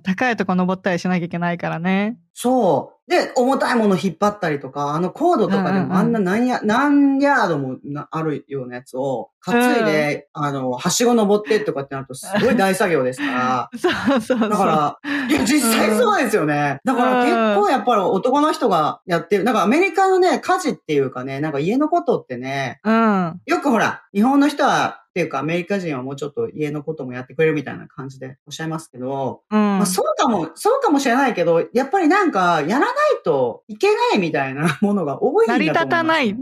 [0.00, 2.18] 高いとこ登ったりしなきゃいけないからね。
[2.34, 3.10] そう。
[3.10, 13.70] で、重たいもの引っ張ったりとか、あのコードとかでうんうんうんもあんな何や、何ヤードもなあるようなやつを担いで、あの、はしご登ってとかってなるとすごい大作業ですから。
[13.76, 14.48] そうそうそう。
[14.48, 16.80] だから、いや、実際そうですよね。
[16.84, 19.44] だから結構やっぱり男の人がやってる。
[19.44, 23.40] なんかアメリカのね、家事っていうかね、なんか家のことってね、うん。
[23.44, 29.58] よくほら、日本の人は、っていうかアメリカ人はもうちょっと家のこともやってくれるみたいな感じでおっしゃいますけど、うん。
[29.58, 36.34] まあそうかも、そうかもしれないけど、やっぱりなんか、やらないといけないみたいなものが多いんだと思い成り立たない。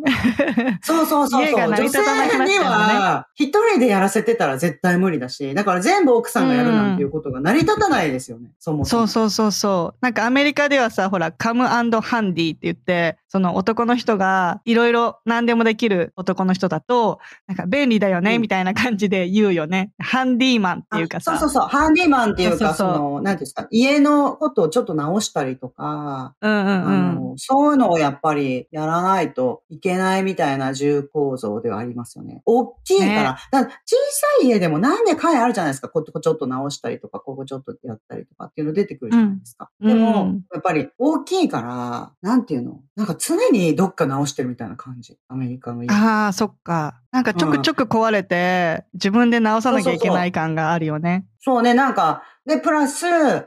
[0.82, 1.66] そうそうそうそう。
[1.66, 9.06] 女性には、一人でやらせてたら絶対無理だし、だから全部奥さんがやるなんていうことが成り立たないですよね、そもそも。
[9.08, 9.98] そうそうそうそう。
[10.00, 11.82] なんかアメリカではさ、ほら、カムハ
[12.20, 19.92] ンディって言って、その男の人がいろいろ何でもできる男の人だと、なんか便利だよね、うんみたいな感じで言うよね。
[19.98, 21.34] ハンディーマンっていうかさ。
[21.34, 21.68] あそうそうそう。
[21.68, 27.14] ハンディマンっていうか、その、なんていうんですか、家のことをちょっと直したりとか、うんうんあうん。
[27.14, 32.42] のそういうのをやっぱりやらないといけないみたいな重構造ではありますよね。
[32.44, 33.96] 大きいから、ねだから小
[34.40, 35.88] さい家でもなんで階あるじゃないですか？
[35.88, 39.70] ここちょっと直したりとか、ここちょっとやったりとかっていうの出てくるじゃないですか。
[39.80, 42.80] うんでも、うんやっぱり大きいから、なんていうの？
[42.96, 45.16] なんか常にどっか直してるみたいな感じ。
[45.28, 45.90] アメリカの家。
[45.90, 47.00] ああ、そっか。
[47.12, 51.26] なんかちょくちょく壊れて、自分で直さなきゃいけない感があるよね。
[51.42, 53.04] そうね、なんか、で、プラス、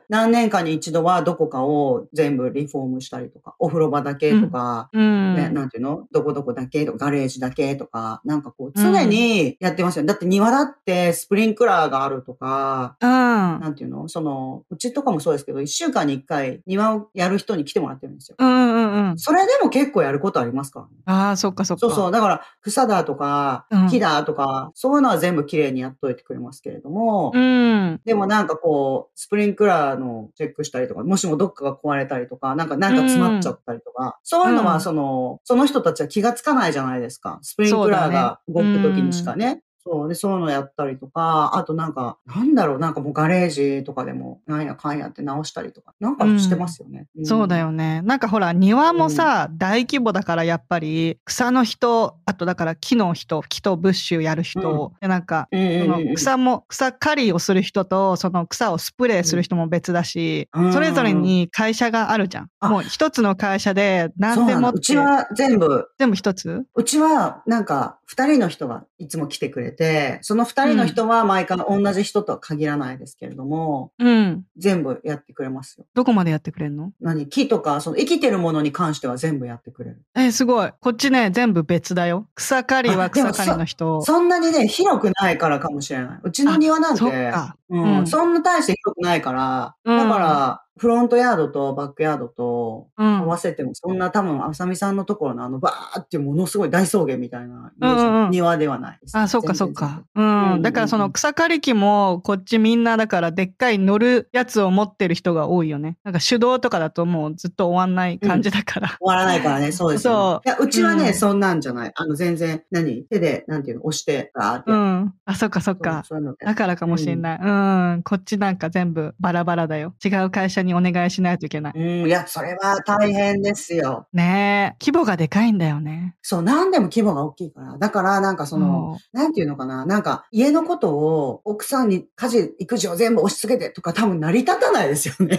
[0.10, 5.36] 何年かに一度はどこかを全部リフォームしたりとか、お風呂場だけとか、うん。
[5.36, 6.08] ね、なんていうの？
[6.12, 10.06] どこどこだけとか、ガレージだけとか、なんかこう、常にやってますよ。
[10.06, 13.10] だって庭だってスプリンクラーがあるとか、うん。
[13.10, 14.08] なんていうの？
[14.08, 18.36] その、うちとかもそうですけど、一週間に一回庭をやる人に来てもらってるんですよ。
[18.40, 19.20] うんうんうん。
[19.20, 20.92] それでも結構やることありますからね。
[21.06, 21.80] ああ、そっかそっか。
[21.82, 22.12] そうそう。
[22.12, 27.83] だから、草だとかうん、木だとか、そういうのは全部きれいにやっといてくれますけれども、うん。
[28.06, 37.40] でもなんかこう、スプリンクラーのチェックしたりとか、もしもどっかが壊れたりとか、なんかなんか詰まっちゃったりとか、そういうのうんはその、その人たちは気がつかないじゃないですか。
[37.42, 39.62] スプリンクラーが動く時にしかね。
[39.86, 40.10] そう。
[40.10, 47.08] で、そういうのやったりとか、あとなんか、なんだろう、なんかもうガレージとかでも、なんやかんやって直したりとか、なんかしてますよね。
[47.20, 47.58] んそうだ。
[47.58, 48.02] よね。
[48.04, 62.50] なんかほら、庭もさ、大規模だからやっぱり、草の人、あとだから木の人、木とブッシュやる人、でなんか、うんうんそうんうんの草も、草刈りをする人と、その草をスプレーする人も別だし、うんそれぞれに会社があるじゃん。
[62.60, 64.12] あもう一つの会社で。
[64.18, 66.64] 何でもうちは全部、全部一つ？
[66.76, 69.73] うちは、なんか、二人の人がいつも来てくれて、
[70.22, 74.46] その二人の人は毎回同じ人とは限らないですけれども、うん。
[74.58, 75.86] 全部やってくれますよ。
[75.94, 76.92] どこまでやってくれんの？
[77.02, 77.28] 何？
[77.28, 80.02] 木とか、その生きてるものに関しては全部やってくれる。
[80.16, 80.72] え、すごい。
[80.80, 82.28] こっちね、全部別だよ。
[82.36, 84.02] 草刈りは草刈りの人。
[84.02, 86.20] そんなにね、広くないからかもしれない。
[86.24, 87.08] うちの庭なんて、そ。
[87.08, 99.18] うんうんそんな大して広くないから、うんだから、フロントヤードとバックヤードとうん合わせても、そんな多分、あさみさんのところのあの、バーってものすごい大草原みたいなうんうんうん庭ではないです。
[99.18, 100.04] あ、そっかそっか。
[100.16, 100.62] ううんうんうんん。
[100.62, 105.98] だからその草刈り機も、こっちみんなだからでっかい乗るやつを持ってる人が多いよね。
[106.04, 108.88] なんか手動とかだともうずっと終わんない感じだから。
[108.88, 110.52] 終わらないからね、 そうですよ、ね。
[110.52, 111.92] そういや、うちはね、うんそんなんじゃない。
[111.96, 114.74] あの、全然、何手で、なんていうの、押して、ガーってう。
[114.74, 115.14] ん。
[115.26, 116.04] あ、そっかそっか。
[116.44, 117.40] だからかもしれない。
[117.42, 118.04] うん。
[118.04, 119.94] こっちなんか全部バラバラだよ。
[120.04, 121.74] 違う会社にお願いしないといけない。
[121.76, 124.08] うん、いや、それは大変ですよ。
[124.14, 124.84] ねえ。
[124.84, 126.16] 規模がでかいんだよね。
[126.22, 127.78] そう、何でも規模が大きいから。
[127.78, 135.38] だから、なんかその、なんていうのかな、なんか、家のことを奥さんに家事、育児を全部押し付けてとか多分成り立たないですよね。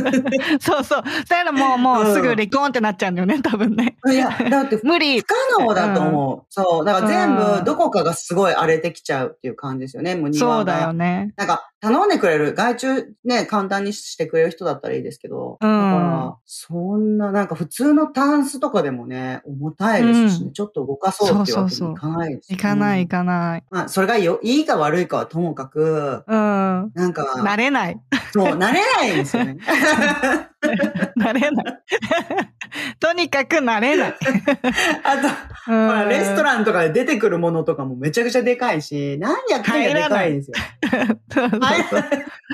[0.60, 1.02] そうそう。
[1.26, 3.96] そういうのもう、もうすぐ離婚ってなっちゃうんだよね、多分ね。
[4.08, 5.26] いや、だって無理不。
[5.26, 6.46] 可能だと思う。
[6.48, 6.84] そう。
[6.84, 10.14] だから全うん部、どこかがすごい荒れてきちゃうっていう感じですよね。
[10.14, 10.54] もう庭が。
[10.56, 11.32] そうだよね。
[11.36, 22.52] なんか、頼んでくれる、外注ね、簡単にしてくれる人だったらいいですけど、うんだから、そんな、なんか普通のタンスとかでもね、重たいですしね、うんちょっと動かそうっていうわけにいかないです。
[22.52, 23.64] 行かない行かかない。
[23.70, 26.92] まあ、それがよ、いいか悪いかはともかく、うん。
[26.94, 28.00] なんか、慣れない。
[28.32, 29.56] そう、慣れないんですよね。
[31.16, 31.82] 慣れない。
[33.00, 34.14] とにかく慣れない。
[35.04, 35.34] あと、ほ
[35.66, 40.54] ほら、レストランとかで出てくるものとかもめちゃくちゃでかいし、何やかんやでかいんですよ。
[41.60, 41.75] はい。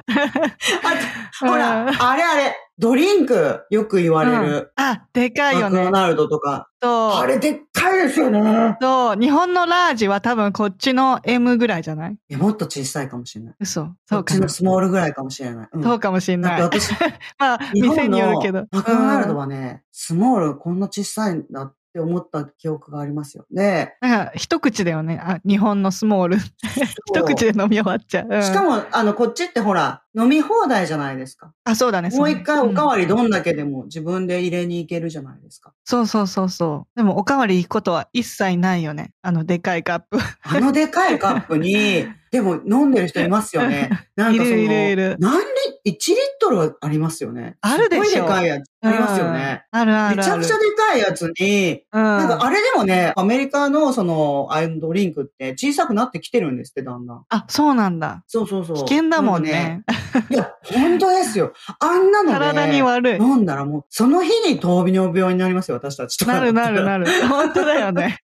[1.40, 4.72] ほら、あれあれ、ドリンクよく言われる。
[4.76, 5.78] あ、でかいよね。
[5.78, 6.68] マクドナルドとか。
[6.82, 7.10] そう。
[7.12, 8.76] あれでっかいですよね。
[8.80, 9.16] そう。
[9.20, 12.12] 日本のラージは多分こっちの M ぐらいじゃない？
[12.12, 13.54] いや、もっと小さいかもしれない。
[13.60, 13.84] 嘘。
[13.84, 14.48] こそうかなっちの。
[14.48, 15.68] スモールぐらいかもしれない。
[15.72, 16.60] うんそうかもしれない。
[16.60, 16.92] だって私、
[17.38, 18.66] まあ、日店によるけど。
[18.72, 23.46] マクドナルドうんはね、スモールこんな小さいんだって思った記憶がありますよ。
[23.50, 25.20] で、なんか、一口だよね。
[25.22, 26.36] あ、日本のスモール。
[27.06, 28.28] 一口で飲み終わっちゃう。
[28.30, 31.52] うんしかも、あの、こっちってほら、飲み放題じゃないですか。
[31.64, 32.10] あ、そうだね。
[32.10, 35.72] もう一回おかわわりどんだけでも自分で入れに行けるじゃないですか。
[35.84, 36.96] そうそうそうそう。
[36.96, 39.12] でも、おかわり行くことは一切ないよね。
[39.22, 40.18] あの、でかいカップ。
[40.42, 43.90] あのでかいカップに、 でも飲んでる人いますよね。
[44.16, 45.42] なんかその、いるいるいる何
[45.84, 47.56] リ、1リットルはありますよね。
[47.60, 49.64] あるでしょすごいでかいやつありますよね。
[49.70, 49.80] うん。
[49.80, 50.16] あるある。
[50.16, 52.02] めちゃくちゃでかいやつに、うん。
[52.02, 57.24] なんかあれでもね、アメリカのその、ああいうドリンクって小さくなってきてるんですって、だんだん。
[57.28, 58.24] あ、そうなんだ。
[58.26, 58.76] そうそうそう。
[58.76, 59.82] 危険だもんね。
[60.12, 61.52] かいや、本当ですよ。
[61.80, 63.16] あんなので、体に悪い。
[63.16, 66.34] 飲んだらもう、その日に糖尿病になりますよ、私たちとか。
[66.34, 67.06] なるなるなる。
[67.28, 68.18] 本当だよね。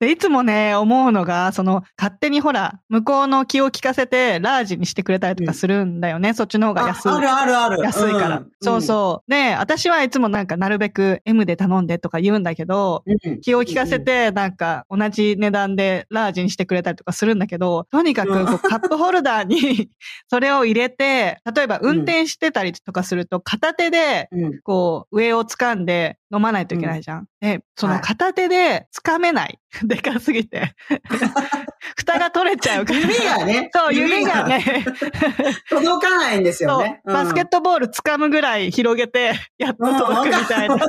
[0.00, 6.34] でいつもね、思うのが、その、勝手にほら、向こうの気を利かせて、ラージにしてくれたりとかするんだよね。
[6.34, 7.08] そっちの方があ安い。
[7.10, 7.82] あるあるある。
[7.82, 8.36] 安いから。
[8.36, 9.30] んそうそう。
[9.30, 19.90] で、私はいつもなんかなるべく M で頼んでとか言うんだけど、うん気を利かせて、なんか同じ値段でラージにしてくれたりとかするんだけど、とにかくカップホルダーに
[20.28, 24.60] それを入れて、例えば運転してたりとかすると、片手でうん。
[24.62, 27.26] こう上を掴んで飲まないといけないじゃん。
[27.40, 29.58] で、そのはい片手で掴めない。
[29.84, 30.74] でかすぎて。
[31.96, 33.00] 蓋が取れちゃうから。
[33.00, 33.70] 指がね。
[33.74, 34.84] そう、指がね、
[35.68, 40.76] 届かないんですよね。、バスケットボール掴むぐらい広げて、やっと届くみたいな。
[40.76, 40.88] だ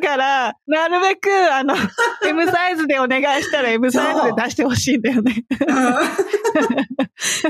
[0.00, 1.74] から、なるべく、あの、
[2.24, 5.44] M サイズでお願いしたら M サイズで出してほしいんだよね。
[5.66, 5.76] うん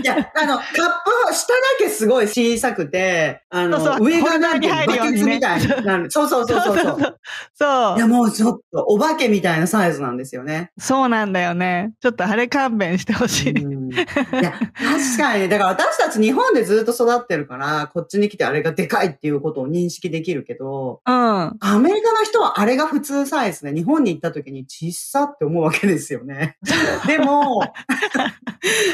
[0.01, 7.19] いや、あの、カップ、下だけすごい小さくて、あの、そうそう上がなんてバケツみたいになそうそうそうそう。
[7.55, 10.71] そういや、もうちょっと、お化けみたいなサイズなんですよね。
[10.87, 11.95] そうなんだよね。
[12.01, 13.55] ちょっとあれ勘弁してほしい。
[13.91, 21.13] うんいや、確かにね、だから私たち日本でずっと育ってるから、こっちに来てあれがでかいっていうことを認識できるけど、うん。
[21.13, 26.57] アメリカの人はあれが普通サイズで、日本に行った時に小さって思うわけですよね。
[27.07, 27.63] でも、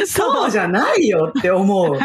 [0.07, 1.99] そうじゃないよって思う。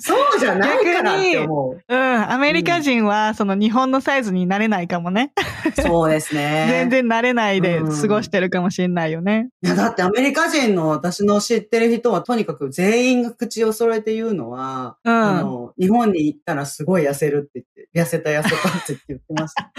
[0.00, 1.84] そうじゃないからって思う。
[1.88, 2.32] うん。
[2.32, 5.32] アメリカ人は、その日本のサイズになれないかもね。
[5.74, 6.66] そうですね。
[6.70, 9.48] 全然慣れないで過ごしてるかもしれないよね。
[9.62, 19.72] いや、だってアメリカ人の私の知ってる人はとにかく全員が口を揃えて言うのは、うんあの、日本に行ったらすごい痩せるって言って、痩せた痩せたって言ってました。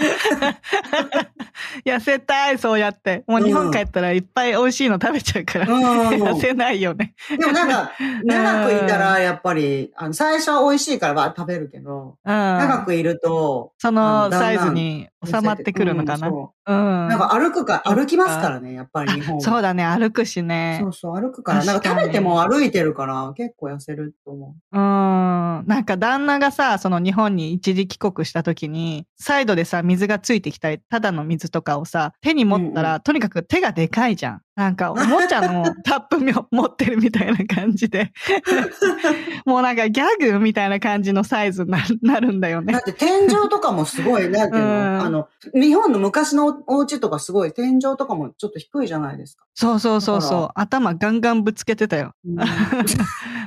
[1.86, 3.24] 痩せたい、そうやって。
[3.26, 5.72] もう日本帰ったらいっぱい美味しいの食べちゃうから。
[5.72, 7.14] うん痩せないよね。
[7.30, 12.32] でもなんか、長くいたらやっぱり、あの、最初は美味しいからわー食べるけど、うん。
[12.32, 16.28] 長くいると、そあのサイズに収まってくるのかな。
[16.28, 19.40] ううんなんか歩くか、歩きますからね、やっぱり日本は。
[19.40, 20.78] そうだね、歩くしね。
[20.80, 21.64] そうそう、歩くから。
[21.64, 24.78] なんか食べても歩いてるから、結構痩せると思うん。
[25.66, 34.42] なんか旦那がさ、その日本に一時帰国した時に、サイドでさ、水がついてきたり、ただの水とかをさ、手に持ったら、うんとにかく手がでかいじゃん。
[34.54, 36.18] なんか、おもちゃのタップ
[36.50, 38.12] 持ってるみたいな感じで。
[39.46, 42.64] もうなんかギャグみたいな感じのサイズにななるんだよう。
[42.64, 42.82] だねっ。
[42.82, 49.46] て天井とかもすごい、なんていううんのあの、日本の昔のお家とかすごい、天井とかもちょっと低いじゃないですか。
[49.54, 50.48] そうそうそうだそう。
[50.54, 52.12] 頭ガンガンぶつけてたよ。
[52.26, 52.36] うん。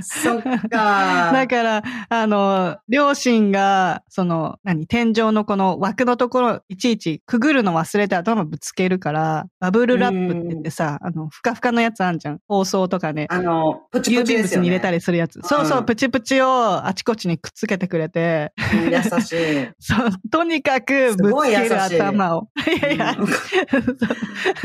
[0.00, 0.68] そっか。
[1.32, 12.40] だから、あの、両親が、その、何、天井のこの枠のところ、いちいちくぐるの忘れて頭ぶつけるから、バブルラップって言ってさ、あの、ふかふかのやつあんじゃん。
[12.48, 13.26] 包装とかね。
[13.30, 14.62] あの、プチプ郵便チですよ、ね。
[14.62, 15.40] 物に入れたりするやつ。
[15.42, 19.68] そうそうう、んプチプチをあちこちにくっつけてくれて、うん優しい。
[19.80, 22.48] そう、とにかくぶつける頭を。
[22.66, 23.16] いやいや、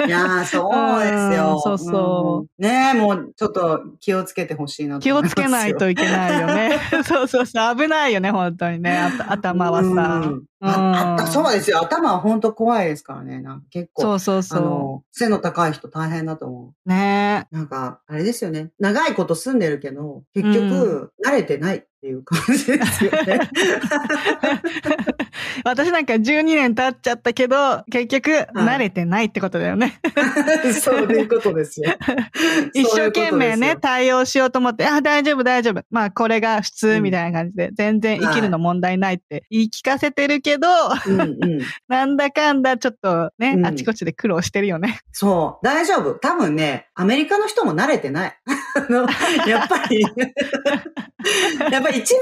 [0.08, 1.54] いやー、そうですよ。
[1.56, 6.80] うんそうそうんねえ、もうちょっと気をつけてほしいなと気をつけないといけないよね。
[7.04, 10.34] そうそうそう、危ないよね、本当にね、頭はさ。
[10.64, 11.82] うんああそうですよ。
[11.82, 13.42] 頭は本当怖いですからね。
[13.42, 14.02] なんか結構。
[14.02, 16.90] そうそうあその、背の高い人大変だと思う。
[16.90, 17.56] ねう。
[17.56, 18.72] なんか、あれですよね。
[18.80, 23.40] 長いこと住んでるけど、結局、慣れてないっていう感じですよね。
[25.64, 30.00] 私なんか12年経っちゃったけど、結局、慣れてないってことだよね。
[30.82, 31.92] そういうことですよ。
[32.76, 35.82] 一生懸命ね、対応しようと思って、あ、大丈夫大丈夫。
[35.90, 40.68] まあ、これが普通みたいな感じで、全然生きるの問題ないって言い聞かせてるけど、で
[41.04, 41.16] すよ。
[41.16, 41.26] うんう
[41.58, 41.62] ん。
[41.88, 45.00] なんだかんだちょっとね、うんあちこちで苦労してるよね。
[45.12, 45.66] そう。
[45.66, 46.14] 大丈夫。
[46.16, 48.38] 多分ね、アメリカの人も慣れてない。
[48.76, 49.08] あの、
[49.48, 50.02] やっぱり、
[51.72, 52.14] やっぱり一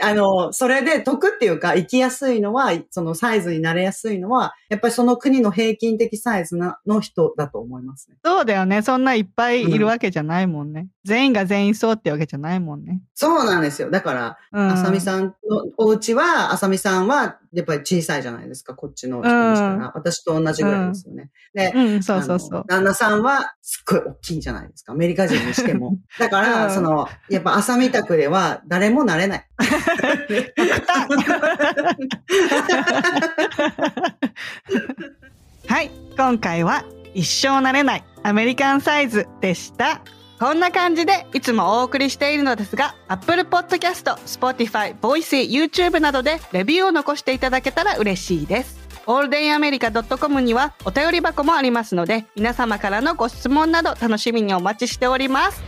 [0.00, 8.16] 番、あの、それで得っていうか、生きやすいのは、そのサイズになれやすいのは、やっぱりその国の平均的サイズなの人だと思いますね。
[8.24, 8.82] そうだよね。
[8.82, 10.88] そんないっぱいいるわけじゃないもんね。
[11.04, 13.00] 全員が全員そうってわけじゃないもんね。
[13.14, 13.90] そうなんですよ。
[13.90, 14.72] だから、うん。
[14.72, 19.74] あさみさんのお家は、あさみさんは、やっぱり小さいじゃないですか、こっちの人にしたら。
[19.76, 21.30] うん私と同じぐらいですよね。
[21.54, 22.64] で、うん、そうそうそう。
[22.68, 24.92] 旦那さんはすっごい大きいじゃないですか。
[24.92, 25.96] アメリカ人にしても。
[26.20, 29.46] だから、うんその、やっぱ朝見宅では誰もなれない。
[35.66, 35.90] はい。
[36.14, 40.02] 今回は一生慣れないアメリカンサイズでした。
[40.38, 48.86] こんな感じでいつもお送りしているのですが、Apple Podcast、Spotify、Voicy、YouTube などでレビューを残していただけたら嬉しいです。
[49.06, 55.62] オールデンアメリカ .com にはお便り箱もありますので、皆様からのご質問など楽しみにお待ちしております。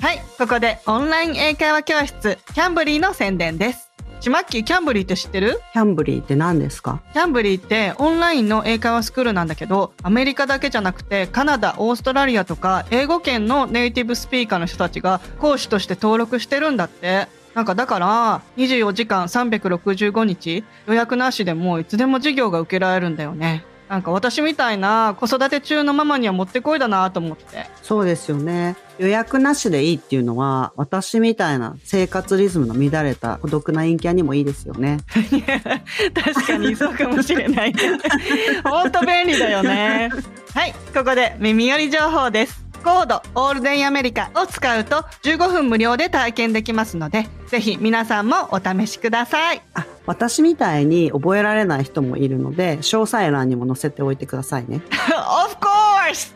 [0.00, 3.85] はい、ここでオンライン英会話教室キャンブリーの宣伝です。
[4.20, 5.60] ちまっきーキャンブリーって知ってる？
[5.72, 7.00] キャンブリーって何ですか？
[7.12, 17.28] キャンブリーってオンラインの英会話スクールなんだけどアメリカだけじゃなくてカナダオーストラリアとか英語圏のネイティブスピーカーの人たちが講師として登録してるんだって。
[17.54, 28.76] なんかだから24時間365日予約なしでもいつでも授業が受けられるんだよねなんか私みたいな子育て中のママにはもってこいだなと思ってそうですよね。
[28.98, 34.98] 予約なしでいいっていうのは、私みたいな生活リズムの乱れた孤独な陰キャにもいいですよね。
[36.14, 37.80] 確かにそうかもしれないね
[38.64, 40.10] 本当便利だよね
[40.54, 54.82] はいここで耳寄り情報ですコードオールデンアメリカを使うと15分無料で体験できますのでぜひ皆さんもお試しくださいあ、私みたいに覚えられない人もいるので、詳細欄にも載せておいてくださいね。
[55.10, 56.32] Of course!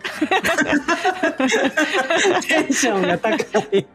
[2.48, 3.36] テンションが高
[3.70, 3.86] い。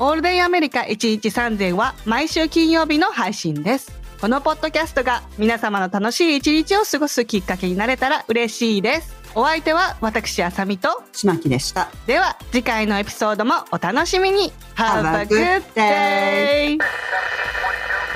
[0.00, 3.90] オールデンアメリカ1日3000は毎週金曜日の配信です
[4.20, 11.88] このポッドキャストが皆様の楽しい一日を過ごすきっかけになれたら嬉しいですお相手は私あさみとちまきでした。
[12.06, 16.78] では次回のエピソードもお楽しみに Have a good day.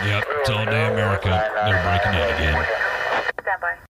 [0.04, 1.28] Yep, it's all day America.
[1.64, 3.85] They're breaking out again.